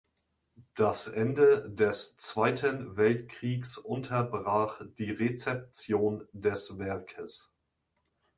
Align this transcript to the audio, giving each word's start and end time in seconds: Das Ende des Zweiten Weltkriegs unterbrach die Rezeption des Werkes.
Das 0.73 1.05
Ende 1.07 1.69
des 1.69 2.17
Zweiten 2.17 2.97
Weltkriegs 2.97 3.77
unterbrach 3.77 4.81
die 4.97 5.11
Rezeption 5.11 6.27
des 6.33 6.79
Werkes. 6.79 7.51